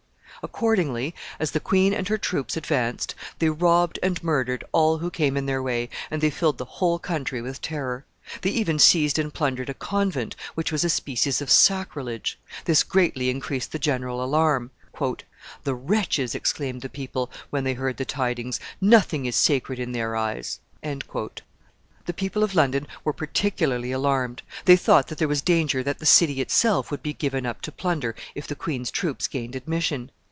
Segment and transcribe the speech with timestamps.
[0.43, 5.37] Accordingly, as the queen and her troops advanced, they robbed and murdered all who came
[5.37, 8.07] in their way, and they filled the whole country with terror.
[8.41, 12.39] They even seized and plundered a convent, which was a species of sacrilege.
[12.65, 14.71] This greatly increased the general alarm.
[15.63, 20.15] "The wretches!" exclaimed the people, when they heard the tidings, "nothing is sacred in their
[20.15, 24.41] eyes." The people of London were particularly alarmed.
[24.65, 28.15] They thought there was danger that the city itself would be given up to plunder
[28.33, 30.09] if the queen's troops gained admission.